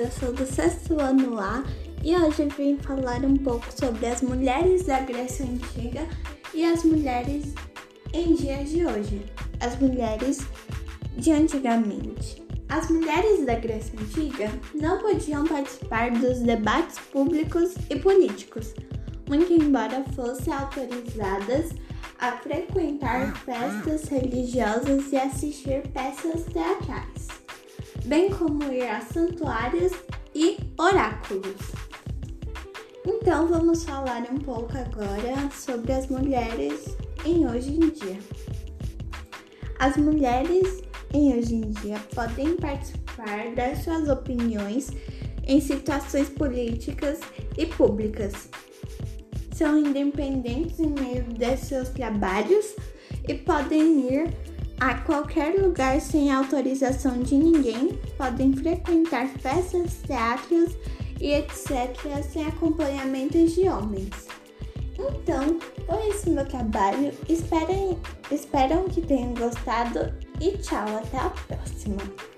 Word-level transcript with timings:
eu 0.00 0.10
sou 0.12 0.32
do 0.32 0.46
sexto 0.46 0.98
ano 0.98 1.38
A 1.38 1.62
e 2.02 2.16
hoje 2.16 2.48
vim 2.56 2.78
falar 2.78 3.22
um 3.22 3.36
pouco 3.36 3.66
sobre 3.70 4.06
as 4.06 4.22
mulheres 4.22 4.86
da 4.86 5.00
Grécia 5.00 5.44
Antiga 5.44 6.06
e 6.54 6.64
as 6.64 6.82
mulheres 6.82 7.52
em 8.14 8.34
dias 8.34 8.70
de 8.70 8.86
hoje. 8.86 9.26
As 9.60 9.78
mulheres 9.78 10.38
de 11.18 11.32
antigamente. 11.32 12.42
As 12.70 12.88
mulheres 12.88 13.44
da 13.44 13.56
Grécia 13.56 13.92
Antiga 14.00 14.50
não 14.74 14.98
podiam 14.98 15.46
participar 15.46 16.10
dos 16.12 16.40
debates 16.40 16.98
públicos 16.98 17.74
e 17.90 17.96
políticos, 17.96 18.72
muito 19.28 19.52
embora 19.52 20.02
fossem 20.16 20.50
autorizadas 20.50 21.72
a 22.18 22.32
frequentar 22.38 23.36
festas 23.44 24.08
religiosas 24.08 25.12
e 25.12 25.16
assistir 25.16 25.82
peças 25.88 26.44
teatrais, 26.44 27.28
bem 28.04 28.30
como 28.30 28.62
ir 28.72 28.88
a 28.88 29.00
santuários 29.00 29.92
e 30.34 30.58
oráculos. 30.78 31.56
Então 33.06 33.46
vamos 33.46 33.84
falar 33.84 34.22
um 34.30 34.38
pouco 34.38 34.72
agora 34.76 35.50
sobre 35.52 35.92
as 35.92 36.06
mulheres 36.08 36.96
em 37.24 37.46
hoje 37.46 37.70
em 37.70 37.90
dia. 37.90 38.18
As 39.78 39.96
mulheres 39.96 40.82
em 41.12 41.36
hoje 41.36 41.54
em 41.54 41.70
dia 41.70 41.98
podem 42.14 42.56
participar 42.56 43.54
das 43.54 43.78
suas 43.78 44.08
opiniões 44.08 44.90
em 45.46 45.60
situações 45.60 46.28
políticas 46.28 47.18
e 47.56 47.66
públicas. 47.66 48.48
São 49.54 49.78
independentes 49.78 50.78
em 50.78 50.90
meio 50.90 51.24
de 51.24 51.56
seus 51.56 51.88
trabalhos 51.88 52.76
e 53.26 53.34
podem 53.34 54.12
ir 54.12 54.34
a 54.80 54.94
qualquer 54.94 55.60
lugar 55.60 56.00
sem 56.00 56.32
autorização 56.32 57.20
de 57.20 57.34
ninguém, 57.34 57.98
podem 58.16 58.54
frequentar 58.54 59.28
festas, 59.28 60.00
teatros 60.06 60.74
e 61.20 61.34
etc. 61.34 61.94
sem 62.28 62.46
acompanhamento 62.46 63.46
de 63.46 63.68
homens. 63.68 64.26
Então, 64.98 65.58
foi 65.86 66.08
esse 66.08 66.30
meu 66.30 66.46
trabalho. 66.46 67.12
Esperem, 67.28 67.98
esperam 68.30 68.84
que 68.84 69.02
tenham 69.02 69.34
gostado 69.34 70.12
e 70.40 70.56
tchau, 70.58 70.86
até 70.96 71.18
a 71.18 71.30
próxima! 71.30 72.29